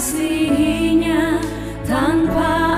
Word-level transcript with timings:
Dikasihinya 0.00 1.36
tanpa 1.84 2.69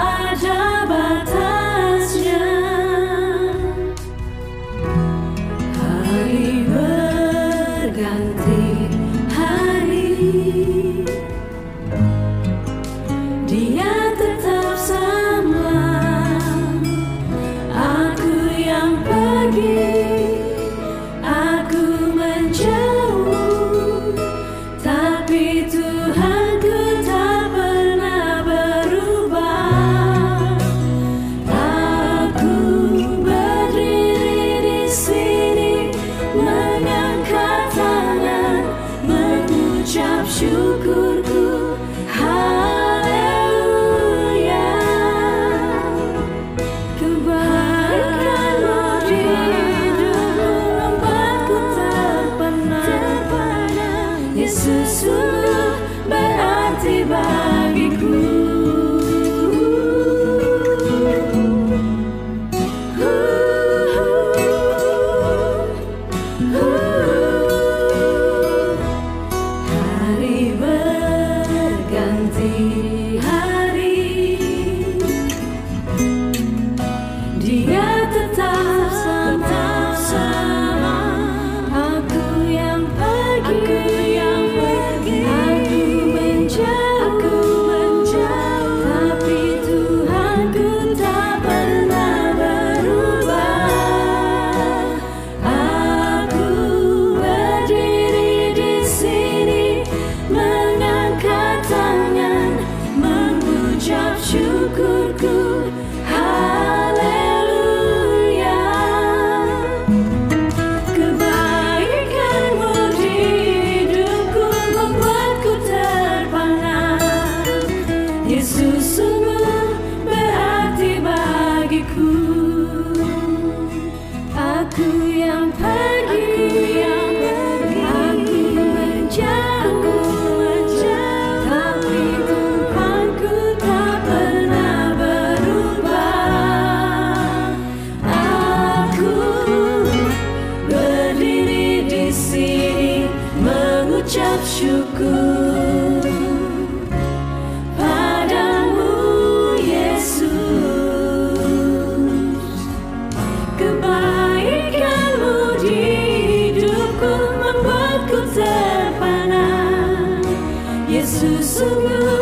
Yesus 161.03 162.22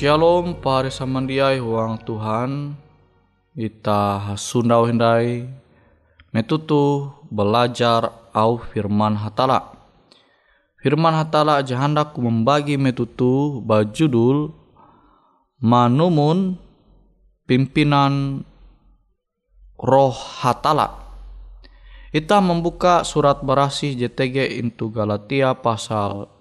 Shalom 0.00 0.64
pare 0.64 0.88
samandiai 0.88 1.60
huang 1.60 2.00
Tuhan. 2.00 2.72
Ita 3.52 4.32
hasundau 4.32 4.88
hindai. 4.88 5.44
Metutu 6.32 7.12
belajar 7.28 8.08
au 8.32 8.56
firman 8.56 9.12
hatala. 9.12 9.76
Firman 10.80 11.12
hatala 11.12 11.60
jahandak 11.60 12.16
membagi 12.16 12.80
metutu 12.80 13.60
bajudul 13.60 14.56
Manumun 15.60 16.56
pimpinan 17.44 18.48
roh 19.76 20.16
hatala. 20.16 20.96
Ita 22.16 22.40
membuka 22.40 23.04
surat 23.04 23.44
berasih 23.44 23.92
JTG 24.00 24.64
into 24.64 24.88
Galatia 24.88 25.52
pasal 25.60 26.32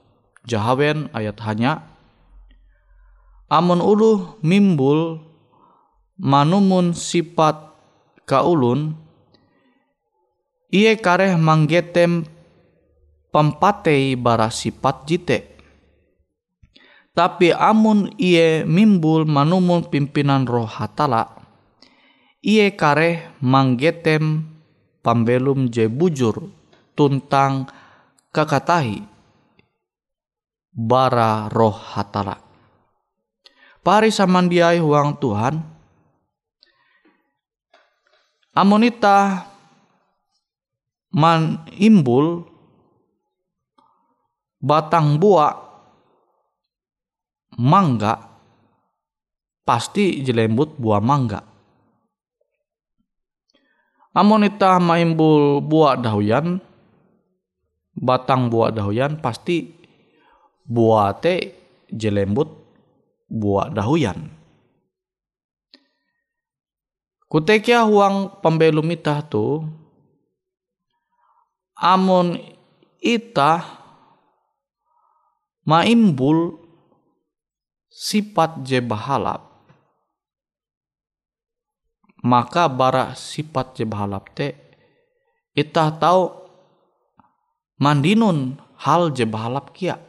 Jahawen 0.48 1.12
ayat 1.12 1.36
hanya 1.44 1.89
amun 3.50 3.82
ulu 3.82 4.38
mimbul 4.46 5.18
manumun 6.22 6.94
sifat 6.94 7.74
kaulun 8.30 8.94
iye 10.70 10.94
kareh 11.02 11.34
manggetem 11.34 12.30
pempatei 13.34 14.14
bara 14.14 14.54
sifat 14.54 15.06
jite. 15.10 15.40
Tapi 17.18 17.52
amun 17.52 18.14
iye 18.16 18.64
mimbul 18.64 19.26
manumun 19.26 19.90
pimpinan 19.90 20.46
roh 20.46 20.70
hatala 20.70 21.28
iye 22.40 22.72
kareh 22.78 23.28
manggetem 23.44 24.46
pambelum 25.04 25.68
je 25.74 25.90
bujur 25.90 26.48
tuntang 26.96 27.68
kakatahi 28.32 29.04
bara 30.72 31.52
roh 31.52 31.76
hatala 31.76 32.49
pari 33.84 34.12
samandiai 34.12 34.80
huang 34.80 35.16
Tuhan. 35.18 35.60
Amonita 38.54 39.48
man 41.16 41.64
imbul 41.80 42.44
batang 44.60 45.16
buah 45.16 45.56
mangga 47.56 48.20
pasti 49.64 50.20
jelembut 50.20 50.76
buah 50.76 51.00
mangga. 51.00 51.40
Amonita 54.12 54.82
maimbul 54.84 55.64
buah 55.64 55.96
dahuyan 55.96 56.60
batang 57.96 58.52
buah 58.52 58.76
dahuyan 58.76 59.16
pasti 59.24 59.72
buah 60.68 61.16
te 61.16 61.56
jelembut 61.88 62.59
buah 63.30 63.70
dahuyan. 63.70 64.18
Kutekia 67.30 67.86
huang 67.86 68.42
pembelum 68.42 68.90
itah 68.90 69.22
tu 69.22 69.62
amun 71.78 72.42
itah 72.98 73.62
maimbul 75.62 76.58
sifat 77.94 78.66
je 78.66 78.82
bahalap 78.82 79.46
maka 82.26 82.66
bara 82.66 83.14
sifat 83.14 83.78
je 83.78 83.86
bahalap 83.86 84.34
te 84.34 84.58
itah 85.54 85.94
tahu 86.02 86.34
mandinun 87.78 88.58
hal 88.82 89.14
je 89.14 89.24
bahalap 89.30 89.70
kia 89.78 90.02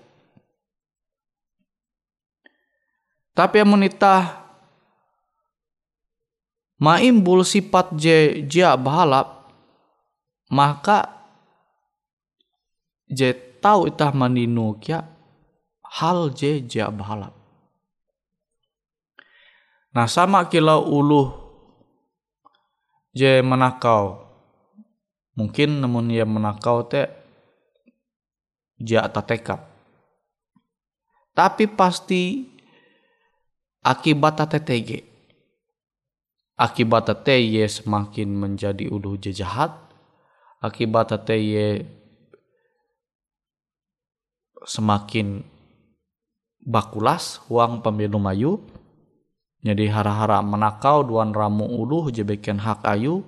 Tapi 3.41 3.65
amun 3.65 3.89
itah 3.89 4.53
maimbul 6.77 7.41
sifat 7.41 7.97
je 7.97 8.45
jia 8.45 8.77
bahalap 8.77 9.49
maka 10.53 11.09
je 13.09 13.33
tahu 13.65 13.89
itah 13.89 14.13
maninu 14.13 14.77
kia 14.77 15.09
hal 15.81 16.29
je 16.37 16.61
jia 16.61 16.93
bahalap. 16.93 17.33
Nah 19.97 20.05
sama 20.05 20.45
kilau 20.45 20.85
uluh 20.85 21.33
je 23.17 23.41
menakau 23.41 24.21
mungkin 25.33 25.81
namun 25.81 26.13
ia 26.13 26.29
menakau 26.29 26.85
te 26.85 27.09
jia 28.77 29.09
tatekap 29.09 29.65
tapi 31.33 31.65
pasti 31.65 32.50
akibat 33.85 34.41
TTG. 34.41 35.05
Akibat 36.61 37.09
TTY 37.09 37.65
semakin 37.65 38.29
menjadi 38.37 38.85
ulu 38.93 39.17
jahat. 39.17 39.73
Akibat 40.61 41.09
TTY 41.09 41.81
semakin 44.69 45.41
bakulas 46.61 47.41
uang 47.49 47.81
pemilu 47.81 48.21
mayu. 48.21 48.61
Jadi 49.61 49.89
hara-hara 49.89 50.41
menakau 50.41 51.05
duan 51.05 51.33
ramu 51.33 51.65
ulu 51.65 52.13
jebeken 52.13 52.61
hak 52.61 52.85
ayu. 52.85 53.25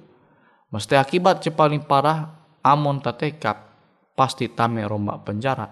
Mesti 0.72 0.96
akibat 0.96 1.44
paling 1.52 1.84
parah 1.84 2.32
amon 2.64 3.00
tatekap 3.00 3.68
pasti 4.16 4.48
tame 4.48 4.84
rombak 4.84 5.24
penjara. 5.28 5.68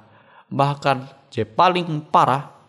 Bahkan 0.49 1.29
je 1.33 1.45
paling 1.45 2.09
parah 2.09 2.60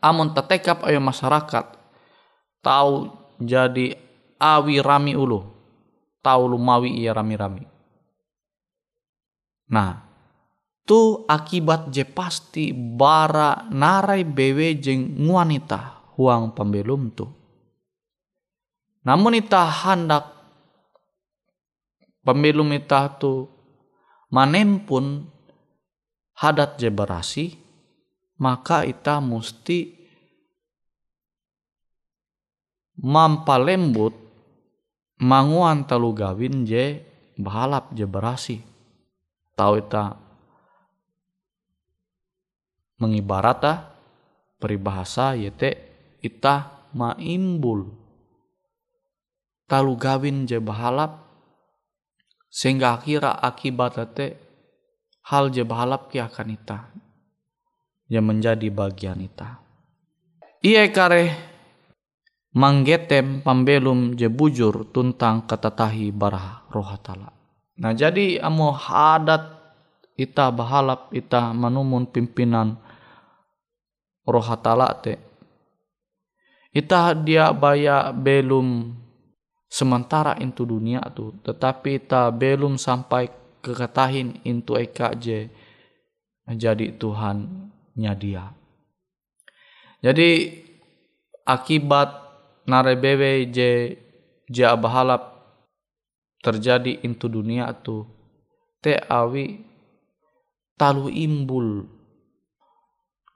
amun 0.00 0.32
tetekap 0.32 0.82
ayo 0.88 0.98
masyarakat 0.98 1.76
tahu 2.64 3.12
jadi 3.40 3.96
awi 4.40 4.80
rami 4.80 5.12
ulu 5.16 5.44
tahu 6.20 6.56
lumawi 6.56 7.00
iya 7.00 7.16
rami-rami. 7.16 7.64
Nah 9.72 10.04
tu 10.84 11.24
akibat 11.24 11.92
je 11.92 12.04
pasti 12.04 12.72
bara 12.74 13.68
narai 13.72 14.24
bewe 14.24 14.76
jeng 14.76 15.16
wanita 15.28 16.12
huang 16.16 16.52
pembelum 16.52 17.12
tu. 17.12 17.26
Namun 19.00 19.40
ita 19.40 19.64
hendak 19.64 20.28
pembelum 22.20 22.68
ita 22.76 23.08
tu 23.16 23.48
manem 24.28 24.84
pun 24.84 25.24
hadat 26.36 26.76
je 26.76 26.88
berasi 26.92 27.44
maka 28.40 28.88
ita 28.88 29.20
mesti 29.20 29.92
mampalembut 32.96 34.16
manguan 35.20 35.84
talu 35.84 36.16
gawin 36.16 36.64
je 36.64 37.04
bahalap 37.36 37.92
je 37.92 38.08
berasi. 38.08 38.58
Tahu 39.52 39.74
ita 39.76 40.16
mengibarata 42.96 43.92
peribahasa 44.56 45.36
yete 45.36 45.76
ita 46.24 46.88
maimbul. 46.96 47.92
Talu 49.68 49.94
gawin 50.00 50.48
je 50.48 50.56
bahalap 50.56 51.28
sehingga 52.48 52.96
akhirnya 52.96 53.36
akibat 53.36 54.00
hal 55.28 55.44
je 55.52 55.62
bahalap 55.62 56.08
ki 56.08 56.18
akan 56.24 56.48
ita 56.56 56.90
yang 58.10 58.26
menjadi 58.26 58.66
bagian 58.74 59.22
ita. 59.22 59.62
Ia 60.66 60.84
kare 60.90 61.30
manggetem 62.52 63.40
pambelum 63.46 64.18
je 64.18 64.26
bujur 64.26 64.90
tuntang 64.90 65.46
katatahi 65.46 66.10
barah 66.10 66.66
roh 66.74 66.90
tala. 66.98 67.30
Nah 67.80 67.94
jadi 67.94 68.42
amo 68.42 68.74
hadat 68.74 69.56
ita 70.18 70.50
bahalap 70.50 71.14
ita 71.14 71.54
manumun 71.54 72.10
pimpinan 72.10 72.76
roh 74.26 74.50
tala 74.58 74.90
te. 74.98 75.14
Ita 76.74 77.14
dia 77.14 77.50
baya 77.54 78.14
belum 78.14 78.94
sementara 79.66 80.38
into 80.38 80.62
dunia 80.66 81.02
tu, 81.14 81.34
tetapi 81.42 81.98
ita 81.98 82.30
belum 82.30 82.78
sampai 82.78 83.30
kekatahin 83.58 84.42
into 84.42 84.74
eka 84.74 85.14
je 85.14 85.50
jadi 86.50 86.94
Tuhan 86.98 87.70
nya 88.00 88.16
dia. 88.16 88.56
Jadi 90.00 90.56
akibat 91.44 92.08
narebewe 92.64 93.52
je 93.52 94.00
ja 94.48 94.72
bahalap 94.72 95.36
terjadi 96.40 97.04
into 97.04 97.28
dunia 97.28 97.68
tu 97.76 98.08
te 98.80 98.96
awi 98.96 99.60
talu 100.80 101.12
imbul 101.12 101.84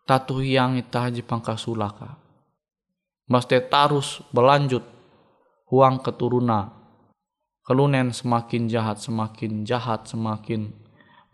tatu 0.09 0.41
yang 0.41 0.81
ita 0.81 1.09
haji 1.09 1.21
pangkasulaka 1.21 2.17
mesti 3.29 3.61
tarus 3.69 4.25
berlanjut 4.33 4.85
huang 5.69 6.01
keturuna 6.01 6.73
kelunen 7.65 8.13
semakin 8.13 8.69
jahat 8.73 9.01
semakin 9.01 9.69
jahat 9.69 10.09
semakin 10.09 10.73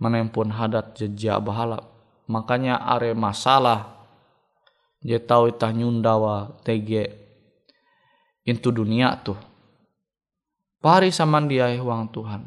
menempun 0.03 0.51
hadat 0.51 0.99
jejak 0.99 1.39
bahalap 1.39 2.00
makanya 2.31 2.79
are 2.79 3.11
masalah. 3.19 3.99
Je 5.03 5.19
tahu 5.19 5.51
itah 5.51 5.75
nyundawa 5.75 6.63
tege 6.63 7.11
into 8.47 8.71
dunia 8.71 9.19
tuh. 9.19 9.39
Pari 10.79 11.11
saman 11.11 11.51
dia 11.51 11.67
huang 11.83 12.07
Tuhan. 12.15 12.47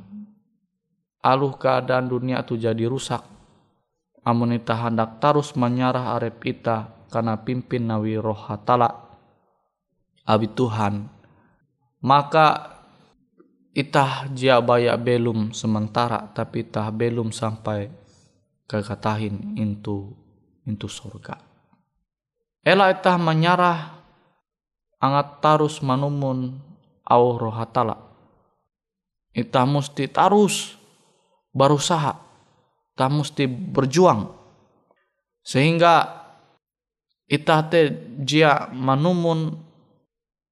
Aluh 1.19 1.53
keadaan 1.59 2.07
dunia 2.07 2.41
tuh 2.47 2.55
jadi 2.55 2.87
rusak. 2.87 3.21
Amun 4.23 4.55
ita 4.55 4.79
hendak 4.79 5.19
tarus 5.19 5.51
menyarah 5.59 6.15
arep 6.15 6.39
ita 6.47 6.87
karena 7.11 7.35
pimpin 7.35 7.83
nawi 7.83 8.15
roh 8.15 8.37
hatala. 8.37 9.11
Abi 10.23 10.47
Tuhan. 10.55 11.11
Maka 12.03 12.79
itah 13.73 14.29
jia 14.31 14.61
baya 14.61 14.93
belum 14.95 15.51
sementara 15.51 16.29
tapi 16.31 16.61
itah 16.67 16.93
belum 16.93 17.33
sampai 17.33 18.02
kekatahin 18.73 19.53
into 19.61 20.17
into 20.65 20.89
surga 20.89 21.37
ela 22.65 22.89
itah 22.89 23.21
menyarah 23.21 24.01
angat 24.97 25.37
tarus 25.37 25.85
manumun 25.85 26.57
au 27.05 27.37
roh 27.37 27.53
hatala 27.53 28.01
itah 29.37 29.69
mesti 29.69 30.09
tarus 30.09 30.73
berusaha 31.53 32.33
kita 32.93 33.09
mesti 33.09 33.49
berjuang. 33.49 34.29
Sehingga 35.41 36.21
ita 37.25 37.65
te 37.65 37.89
jia 38.21 38.69
manumun 38.69 39.57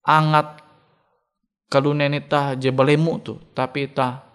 angat 0.02 0.58
kalunen 1.70 2.18
ita 2.18 2.58
je 2.58 2.74
belemu 2.74 3.14
tu 3.22 3.38
tapi 3.54 3.86
ita 3.86 4.26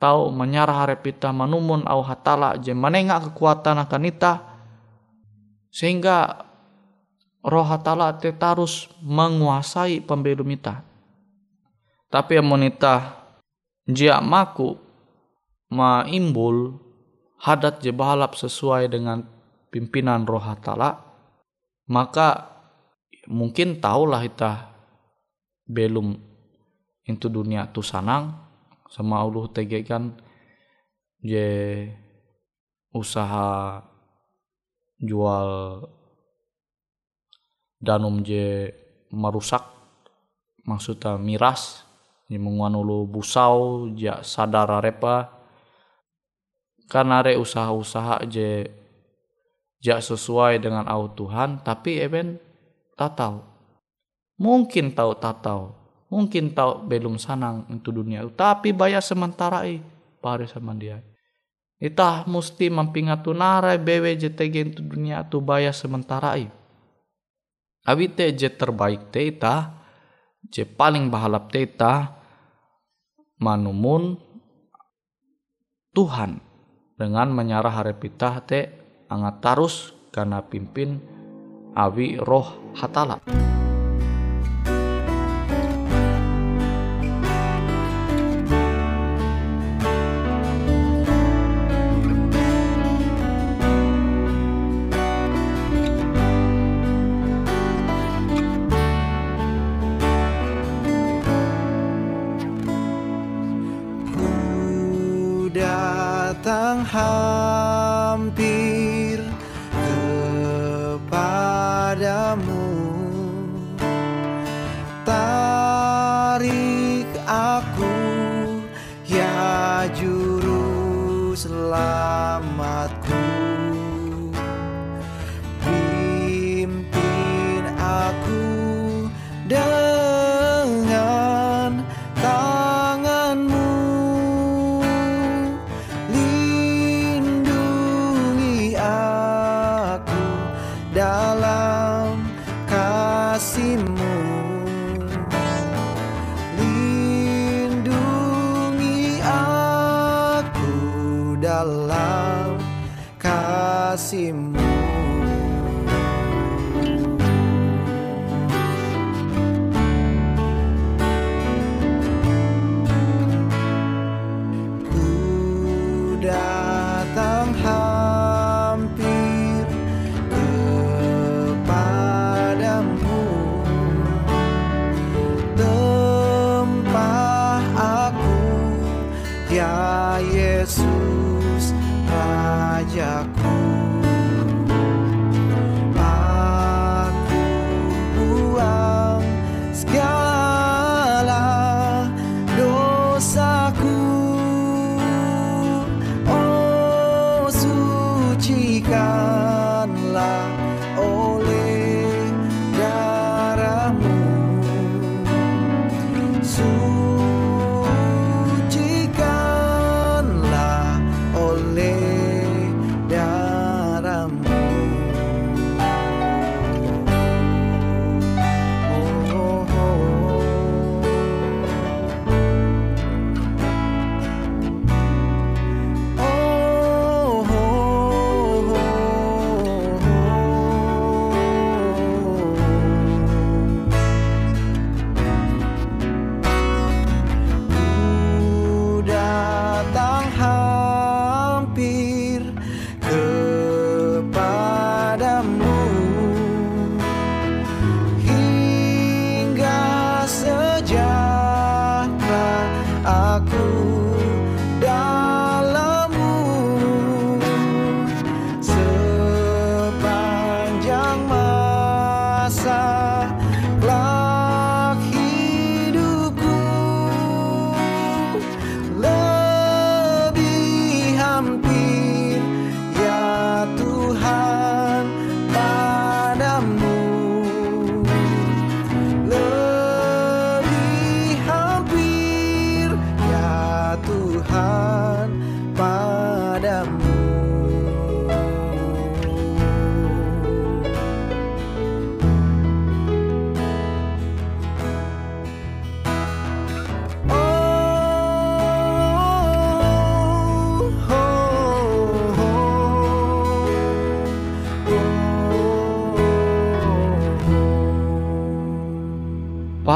tahu 0.00 0.32
menyarah 0.32 0.88
harap 0.88 1.04
ita 1.04 1.28
manumun 1.30 1.84
au 1.84 2.00
hatala 2.00 2.56
je 2.56 2.72
menengak 2.72 3.30
kekuatan 3.30 3.84
akan 3.84 4.08
ita 4.08 4.32
sehingga 5.68 6.48
roh 7.44 7.66
hatala 7.68 8.16
te 8.16 8.32
tarus 8.32 8.88
menguasai 9.04 10.00
pembelum 10.02 10.48
ita. 10.50 10.82
Tapi 12.10 12.40
amun 12.40 12.66
ita 12.66 13.22
jia 13.86 14.18
maku 14.18 14.74
ma 15.70 16.02
imbul 16.08 16.74
hadat 17.38 17.84
je 17.84 17.94
balap 17.94 18.34
sesuai 18.34 18.90
dengan 18.90 19.22
pimpinan 19.70 20.26
roh 20.26 20.42
hatala 20.42 20.98
maka 21.86 22.50
mungkin 23.30 23.78
tahulah 23.78 24.26
kita 24.26 24.74
belum 25.70 26.18
itu 27.06 27.26
dunia 27.30 27.70
tu 27.70 27.78
sanang 27.78 28.49
sama 28.90 29.22
Allah 29.22 29.46
tege 29.54 29.86
kan 29.86 30.18
je 31.22 31.86
usaha 32.90 33.78
jual 34.98 35.48
danum 37.78 38.20
je 38.26 38.74
merusak 39.14 39.62
maksudnya 40.66 41.14
miras 41.16 41.86
je 42.26 42.38
menguan 42.38 42.74
ulu 42.74 43.06
busau 43.10 43.90
ja 43.94 44.22
sadar 44.22 44.70
repa. 44.82 45.38
Karena 46.90 47.22
re 47.22 47.38
usaha-usaha 47.38 48.26
je 48.26 48.66
jak 49.78 50.02
sesuai 50.02 50.58
dengan 50.58 50.90
au 50.90 51.06
Tuhan 51.06 51.62
tapi 51.62 52.02
eben 52.02 52.42
tak 52.98 53.14
tahu. 53.14 53.38
Mungkin 54.42 54.90
tahu 54.98 55.14
tak 55.14 55.46
tahu 55.46 55.79
mungkin 56.10 56.52
tahu 56.52 56.84
belum 56.90 57.16
sanang 57.16 57.70
itu 57.70 57.94
dunia 57.94 58.26
tapi 58.34 58.74
bayar 58.74 59.00
sementara 59.00 59.64
i 59.64 59.80
pare 60.20 60.44
sama 60.50 60.76
dia 60.76 61.00
Itah 61.80 62.28
mesti 62.28 62.68
mampingatu 62.68 63.32
narai 63.32 63.80
bewe 63.80 64.12
JTG 64.12 64.76
itu 64.76 64.84
dunia 64.84 65.24
tu 65.24 65.40
bayar 65.40 65.72
sementara 65.72 66.36
i. 66.36 66.44
Abi 67.88 68.12
te 68.12 68.28
je 68.36 68.52
terbaik 68.52 69.08
te 69.08 69.32
ita, 69.32 69.80
je 70.52 70.68
paling 70.68 71.08
bahalap 71.08 71.48
te 71.48 71.64
manumun 73.40 74.20
Tuhan 75.96 76.36
dengan 77.00 77.32
menyarah 77.32 77.80
harapita 77.80 78.44
te 78.44 78.60
angat 79.08 79.40
tarus 79.40 79.96
karena 80.12 80.44
pimpin 80.44 81.00
awi 81.72 82.20
roh 82.20 82.76
hatala. 82.76 83.49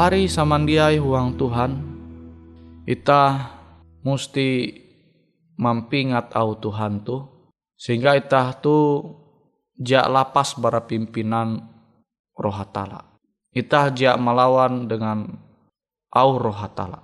Pari 0.05 0.29
samandiai 0.29 1.01
huang 1.01 1.33
Tuhan, 1.33 1.81
ita 2.85 3.49
musti 4.05 4.69
mampingat 5.57 6.29
au 6.37 6.53
Tuhan 6.61 7.01
tu, 7.01 7.25
sehingga 7.73 8.13
ita 8.13 8.53
tu 8.61 9.01
jak 9.73 10.05
lapas 10.05 10.61
bara 10.61 10.85
pimpinan 10.85 11.57
roh 12.37 12.53
hatala. 12.53 13.17
Ita 13.49 13.89
jak 13.97 14.21
melawan 14.21 14.85
dengan 14.85 15.41
au 16.13 16.37
roh 16.37 16.53
hatala. 16.53 17.01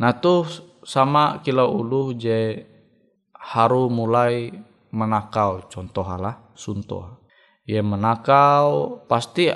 Nah 0.00 0.16
tu 0.16 0.48
sama 0.88 1.44
kilau 1.44 1.84
ulu 1.84 2.16
je 2.16 2.64
haru 3.36 3.92
mulai 3.92 4.48
menakau 4.88 5.68
contoh 5.68 6.08
halah 6.08 6.48
sunto. 6.56 7.28
Ia 7.68 7.84
menakau 7.84 9.04
pasti 9.04 9.52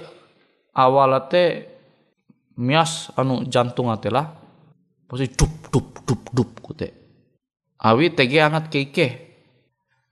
awalate 0.76 1.75
mias 2.56 3.12
anu 3.14 3.44
jantung 3.46 3.92
atelah 3.92 4.32
pasti 5.06 5.28
dup 5.32 5.70
dup 5.70 5.86
dup 6.02 6.22
dup 6.32 6.50
kute. 6.64 6.88
Awi 7.76 8.10
tege 8.16 8.40
angat 8.40 8.72
keike. 8.72 9.08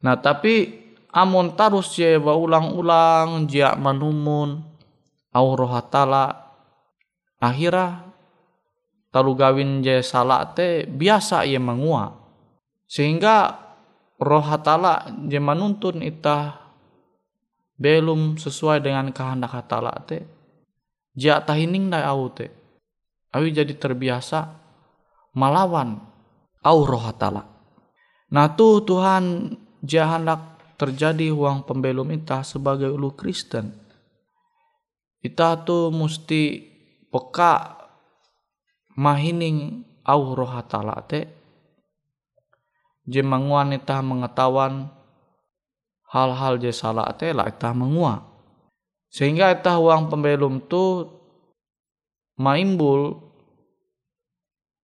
Nah 0.05 0.21
tapi 0.21 0.85
amon 1.15 1.57
tarus 1.57 1.97
je 1.97 2.21
ulang-ulang 2.21 3.49
jia 3.49 3.79
manumun 3.79 4.61
au 5.35 5.47
roh 5.55 5.71
hatala 5.71 6.53
akhirnya 7.39 8.11
talu 9.15 9.39
gawin 9.39 9.79
je 9.81 10.03
salah 10.03 10.43
te 10.53 10.87
biasa 10.91 11.47
ia 11.47 11.63
mengua 11.63 12.11
sehingga 12.91 13.55
roh 14.19 14.45
hatala 14.45 15.07
je 15.31 15.39
manuntun 15.39 16.03
ita 16.03 16.59
belum 17.79 18.39
sesuai 18.39 18.83
dengan 18.83 19.11
kehendak 19.15 19.55
hatala 19.55 19.95
te 20.03 20.34
jia 21.15 21.41
tahining 21.43 21.89
dai 21.89 22.03
au 22.03 22.29
te 22.31 22.51
awi 23.35 23.51
jadi 23.51 23.75
terbiasa 23.75 24.47
melawan 25.35 25.99
au 26.63 26.79
roh 26.87 27.03
hatala. 27.03 27.43
Nah 28.31 28.55
tu 28.55 28.83
Tuhan 28.87 29.55
jia 29.83 30.07
hendak 30.07 30.41
terjadi 30.79 31.35
uang 31.35 31.67
pembelum 31.67 32.15
ita 32.15 32.47
sebagai 32.47 32.91
ulu 32.95 33.15
Kristen. 33.19 33.75
Ita 35.25 35.67
tu 35.67 35.91
mesti 35.91 36.63
peka 37.11 37.79
mahining 38.95 39.83
au 40.07 40.35
roh 40.35 40.51
hatala 40.51 40.99
te. 41.05 41.27
Je 43.05 43.21
manguan 43.21 43.77
ita 43.77 44.01
mengetahuan 44.01 44.89
hal-hal 46.09 46.57
je 46.57 46.73
salah 46.73 47.13
te 47.13 47.35
lah 47.37 47.51
ita 47.51 47.75
mengua 47.77 48.34
sehingga 49.15 49.55
ita 49.55 49.79
uang 49.79 50.11
pembelum 50.11 50.59
tu 50.67 51.07
maimbul 52.35 53.23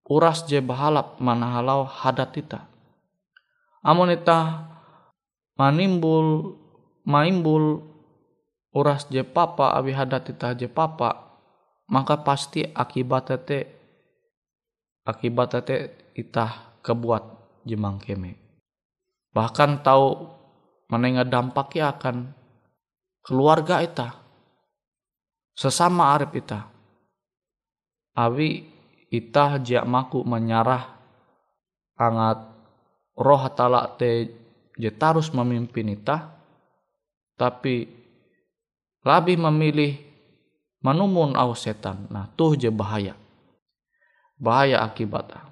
uras 0.07 0.47
je 0.47 0.63
bahalap 0.63 1.19
mana 1.19 1.59
halau 1.59 1.83
hadat 1.83 2.31
ita. 2.39 2.71
Amun 3.83 4.15
ita 4.15 4.71
manimbul 5.59 6.55
maimbul 7.03 7.83
uras 8.71 9.03
je 9.11 9.19
papa 9.27 9.75
abi 9.75 9.91
hadat 9.91 10.31
ita 10.31 10.55
je 10.55 10.71
papa 10.71 11.37
maka 11.91 12.23
pasti 12.23 12.63
akibat 12.63 13.35
te 13.43 13.67
akibat 15.03 15.59
te 15.67 15.91
itah 16.15 16.79
kebuat 16.79 17.23
jemang 17.67 17.99
keme 17.99 18.37
bahkan 19.35 19.83
tahu 19.83 20.29
menengah 20.87 21.27
dampaknya 21.27 21.91
akan 21.97 22.31
keluarga 23.25 23.83
ita 23.83 24.20
sesama 25.55 26.15
arif 26.15 26.31
ita. 26.35 26.67
Awi 28.17 28.67
ita 29.11 29.59
jak 29.63 29.87
maku 29.87 30.23
menyarah 30.23 30.99
angat 31.95 32.39
roh 33.15 33.43
talak 33.55 33.95
te 33.99 34.31
je 34.75 34.89
tarus 34.91 35.31
memimpin 35.31 35.95
ita 35.95 36.31
tapi 37.39 37.87
lebih 39.01 39.37
memilih 39.37 39.97
manumun 40.83 41.33
au 41.37 41.55
setan. 41.55 42.07
Nah 42.11 42.29
tuh 42.35 42.59
je 42.59 42.69
bahaya. 42.69 43.15
Bahaya 44.41 44.81
akibat 44.81 45.51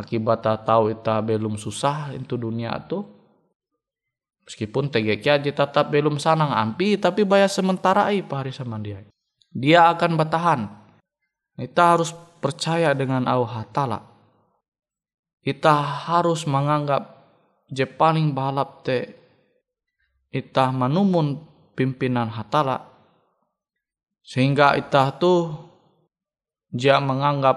akibat 0.00 0.40
tahu 0.64 0.96
ita 0.96 1.20
belum 1.20 1.60
susah 1.60 2.16
itu 2.16 2.40
dunia 2.40 2.72
tu 2.88 3.04
meskipun 4.48 4.88
tegek 4.88 5.22
aja 5.28 5.50
tetap 5.52 5.92
belum 5.92 6.16
sanang 6.16 6.50
ampi 6.50 6.96
tapi 6.96 7.28
bayar 7.28 7.52
sementara 7.52 8.08
ai 8.08 8.24
pahari 8.24 8.50
sama 8.50 8.80
dia 8.80 9.04
dia 9.50 9.90
akan 9.90 10.16
bertahan. 10.16 10.60
Kita 11.60 11.98
harus 11.98 12.16
percaya 12.40 12.96
dengan 12.96 13.28
Allah 13.28 13.66
Ta'ala 13.68 14.10
kita 15.40 15.72
harus 16.04 16.44
menganggap 16.44 17.16
je 17.72 17.88
paling 17.88 18.36
balap 18.36 18.84
te 18.84 19.16
ita 20.28 20.68
manumun 20.68 21.40
pimpinan 21.72 22.28
hatala. 22.28 22.84
Sehingga 24.20 24.76
ita 24.76 25.16
tu 25.16 25.48
dia 26.68 27.00
menganggap 27.00 27.56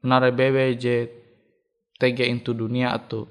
narebewe 0.00 0.72
je 0.80 1.04
tege 2.00 2.24
itu 2.24 2.56
dunia 2.56 2.96
tu 3.04 3.28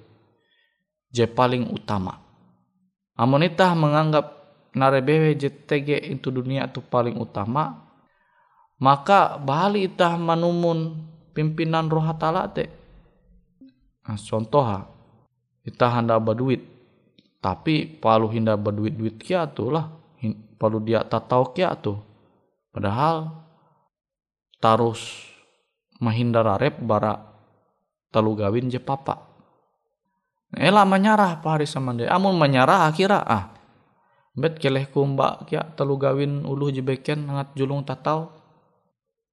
je 1.09 1.25
paling 1.25 1.73
utama. 1.73 2.21
Amun 3.17 3.49
ita 3.49 3.73
menganggap 3.73 4.44
narebewe 4.75 5.33
je 5.39 5.49
tege 5.49 5.95
itu 5.95 6.29
dunia 6.29 6.67
tu 6.67 6.83
paling 6.83 7.15
utama 7.15 7.85
maka 8.75 9.39
bali 9.39 9.87
ita 9.87 10.19
manumun 10.19 10.99
pimpinan 11.31 11.87
roh 11.87 12.03
hatala 12.03 12.51
te. 12.51 12.67
Nah, 14.05 14.19
contoh 14.19 14.63
ha 14.63 14.85
ita 15.65 15.87
hendak 15.89 16.21
berduit 16.21 16.61
tapi 17.39 17.87
palu 17.87 18.29
hinda 18.29 18.53
berduit 18.59 18.93
duit 18.93 19.15
kia 19.17 19.47
tu 19.49 19.71
lah 19.71 19.89
palu 20.59 20.83
dia 20.83 21.01
tak 21.07 21.31
tahu 21.31 21.55
kia 21.55 21.73
tu. 21.79 21.95
Padahal 22.75 23.31
tarus 24.59 25.23
mahindara 26.03 26.59
rep 26.59 26.75
bara 26.83 27.15
telu 28.11 28.35
gawin 28.35 28.67
je 28.67 28.83
papa. 28.83 29.23
Ela 30.55 30.83
menyarah 30.83 31.39
pari 31.39 31.67
sama 31.67 31.95
dia 31.95 32.11
amun 32.11 32.35
menyarah 32.35 32.87
akhirnya 32.87 33.23
ah 33.23 33.54
bet 34.35 34.59
keleh 34.59 34.91
kumba 34.91 35.47
kia 35.47 35.63
telu 35.79 35.95
gawin 35.95 36.43
uluh 36.43 36.69
je 36.69 36.83
beken 36.83 37.25
hangat 37.31 37.55
julung 37.55 37.87
tatau 37.87 38.31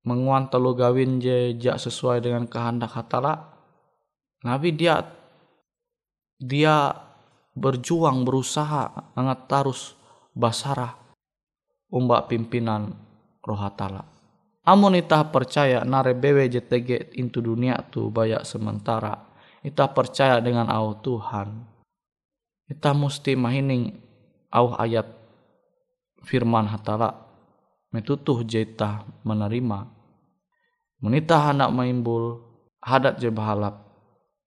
menguan 0.06 0.46
telu 0.46 0.72
gawin 0.78 1.18
je 1.18 1.58
jak 1.58 1.78
sesuai 1.82 2.22
dengan 2.22 2.46
kehendak 2.46 2.94
hatala 2.94 3.50
nabi 4.46 4.70
dia 4.70 5.02
dia 6.38 6.94
berjuang 7.58 8.22
berusaha 8.22 9.14
hangat 9.18 9.40
tarus 9.50 9.98
basarah 10.32 10.94
umbak 11.90 12.30
pimpinan 12.30 12.94
roh 13.42 13.58
hatala 13.58 14.12
Amun 14.62 14.94
ita 14.94 15.18
percaya 15.26 15.82
nare 15.82 16.14
bewe 16.14 16.46
JTG 16.46 17.18
into 17.18 17.42
dunia 17.42 17.82
tu 17.90 18.14
banyak 18.14 18.46
sementara. 18.46 19.18
Ita 19.58 19.90
percaya 19.90 20.38
dengan 20.38 20.70
au 20.70 20.94
Tuhan. 21.02 21.66
Ita 22.70 22.94
mesti 22.94 23.34
mahining 23.34 23.90
au 24.52 24.76
ayat 24.76 25.08
firman 26.22 26.68
hatala. 26.68 27.16
Metutuh 27.92 28.40
jeta 28.44 29.04
menerima. 29.24 29.84
Menita 31.02 31.36
hendak 31.50 31.72
maimbul 31.74 32.40
hadat 32.80 33.20
je 33.20 33.28
bahalap. 33.28 33.84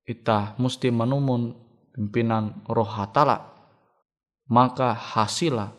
Ita 0.06 0.58
mesti 0.62 0.94
menumun 0.94 1.54
pimpinan 1.94 2.66
roh 2.70 2.88
hatala. 2.88 3.54
Maka 4.46 4.94
hasilah 4.94 5.74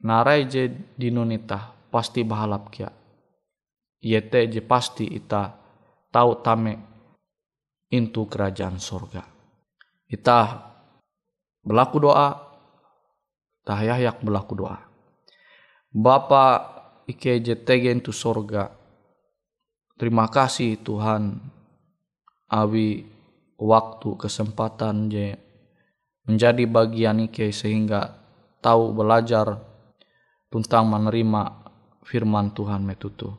narai 0.00 0.48
je 0.48 0.72
dinunita 0.96 1.72
pasti 1.92 2.24
bahalap 2.24 2.72
kia. 2.72 2.88
Yete 4.00 4.48
je 4.48 4.60
pasti 4.64 5.04
ita 5.04 5.52
tahu 6.12 6.40
tame 6.40 6.78
intu 7.92 8.28
kerajaan 8.28 8.76
sorga. 8.80 9.24
Ita 10.08 10.64
berlaku 11.60 12.08
doa, 12.08 12.47
tahyayak 13.68 14.24
berlaku 14.24 14.64
doa. 14.64 14.80
Bapa 15.92 16.44
ike 17.04 17.36
JTG 17.44 17.92
intu 17.92 18.16
sorga. 18.16 18.72
Terima 20.00 20.24
kasih 20.32 20.80
Tuhan 20.80 21.36
awi 22.48 23.04
waktu 23.60 24.08
kesempatan 24.16 25.12
je 25.12 25.36
menjadi 26.24 26.64
bagian 26.64 27.28
ike 27.28 27.52
sehingga 27.52 28.16
tahu 28.64 28.96
belajar 28.96 29.60
tentang 30.48 30.88
menerima 30.88 31.68
firman 32.08 32.56
Tuhan 32.56 32.88
metutu. 32.88 33.36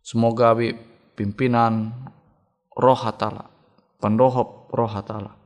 Semoga 0.00 0.56
awi 0.56 0.72
pimpinan 1.12 1.92
roh 2.72 2.96
hatala, 2.96 3.50
pendohop 4.00 4.72
roh 4.72 4.88
hatala. 4.88 5.36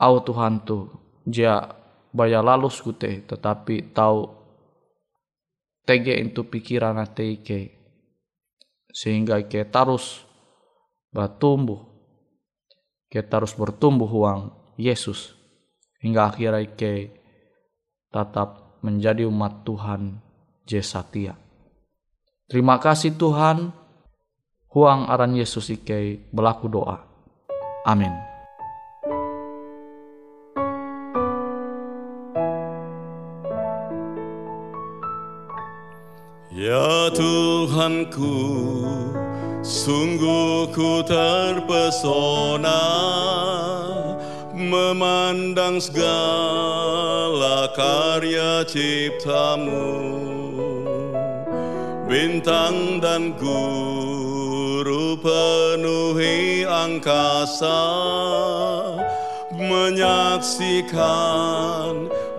Au 0.00 0.18
Tuhan 0.18 0.66
tu, 0.66 0.90
dia 1.22 1.81
baya 2.12 2.44
lalus 2.44 2.78
kute, 2.84 3.24
tetapi 3.24 3.90
tahu 3.96 4.28
tege 5.82 6.14
itu 6.14 6.46
pikiran 6.46 7.00
ate 7.00 7.40
ike 7.40 7.60
sehingga 8.92 9.40
ike 9.40 9.66
terus 9.72 10.22
bertumbuh 11.10 11.80
ike 13.08 13.20
terus 13.26 13.56
bertumbuh 13.56 14.06
uang 14.06 14.40
Yesus 14.78 15.34
hingga 15.98 16.30
akhirnya 16.30 16.62
ike 16.62 17.16
tetap 18.12 18.78
menjadi 18.84 19.24
umat 19.26 19.64
Tuhan 19.64 20.20
Jesatia. 20.66 21.38
Terima 22.50 22.76
kasih 22.76 23.16
Tuhan, 23.16 23.72
huang 24.74 25.00
aran 25.08 25.32
Yesus 25.32 25.72
ike 25.72 26.28
berlaku 26.34 26.68
doa. 26.68 27.00
Amin. 27.88 28.31
Ya 36.62 37.10
Tuhanku, 37.10 38.38
sungguh 39.66 40.70
ku 40.70 41.02
terpesona 41.02 42.86
memandang 44.54 45.82
segala 45.82 47.66
karya 47.74 48.62
ciptamu. 48.62 49.90
Bintang 52.06 53.02
dan 53.02 53.34
guru 53.34 55.18
penuhi 55.18 56.62
angkasa 56.62 57.82
menyaksikan 59.50 60.94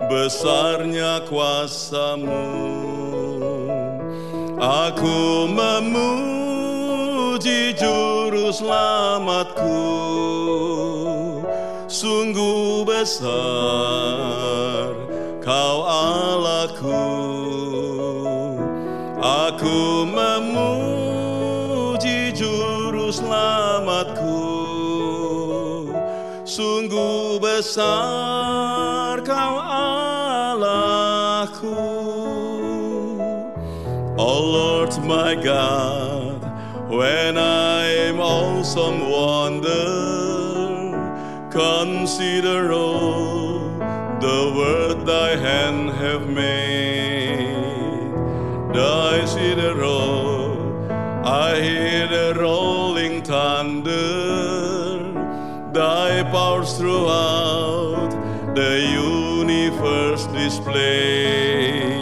besarnya 0.08 1.20
kuasamu. 1.28 2.93
Aku 4.64 5.44
memuji 5.52 6.56
juru 7.76 8.48
selamatku. 8.48 9.84
Sungguh 11.84 12.88
besar 12.88 13.28
kau 15.44 15.84
Allahku. 15.84 17.04
Aku 19.20 20.08
memuji 20.08 21.52
juru 22.32 23.12
selamatku. 23.12 24.48
Sungguh 26.48 27.36
besar 27.36 28.43
my 35.34 35.42
God, 35.42 36.42
when 36.88 37.36
I 37.38 37.86
am 37.86 38.20
awesome 38.20 39.10
wonder, 39.10 39.68
consider 41.50 42.72
all 42.72 43.58
the 44.20 44.52
word 44.56 45.06
thy 45.06 45.36
hand 45.36 45.90
have 45.90 46.28
made. 46.28 48.12
Thy 48.74 49.24
cedar 49.24 49.74
roll, 49.74 50.86
I 51.24 51.60
hear 51.60 52.06
the 52.06 52.34
rolling 52.38 53.22
thunder, 53.22 55.12
thy 55.72 56.22
powers 56.30 56.78
throughout 56.78 58.10
the 58.54 58.80
universe 58.80 60.26
display. 60.28 61.94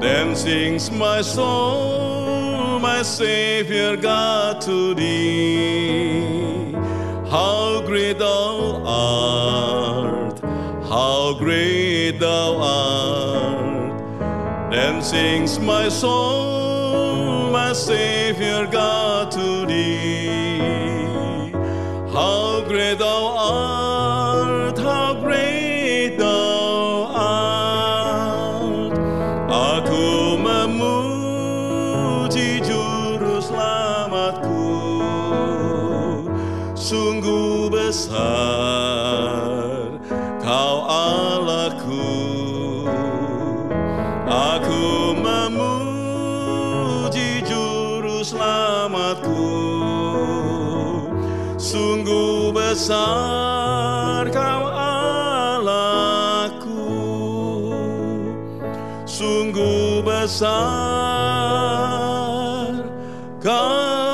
Then 0.00 0.36
sings 0.36 0.90
my 0.90 1.22
soul, 1.22 2.03
my 2.94 3.02
Savior 3.02 3.96
God 3.96 4.60
to 4.60 4.94
thee. 4.94 6.70
How 7.28 7.82
great 7.84 8.20
thou 8.20 8.82
art, 8.86 10.38
how 10.92 11.34
great 11.36 12.20
thou 12.20 12.56
art. 12.56 14.70
Then 14.70 15.02
sings 15.02 15.58
my 15.58 15.88
soul, 15.88 17.50
my 17.50 17.72
Savior 17.72 18.68
God 18.70 19.32
to 19.32 19.66
thee. 19.66 20.23
Besar 52.84 54.28
kau 54.28 54.68
Allahku. 54.76 56.04
Sungguh 59.08 60.04
besar 60.04 60.52
kau 63.40 64.13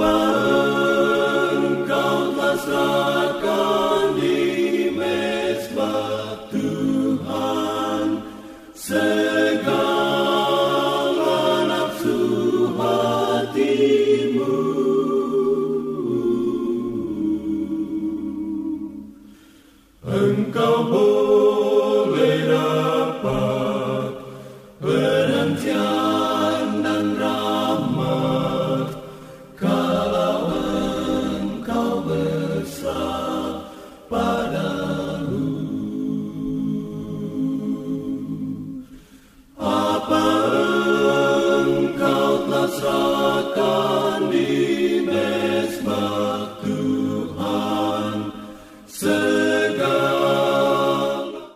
Papa. 0.00 0.29